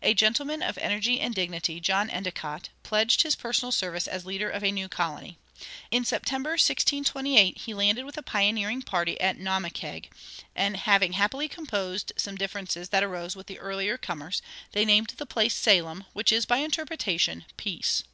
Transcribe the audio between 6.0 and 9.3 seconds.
September, 1628, he landed with a pioneering party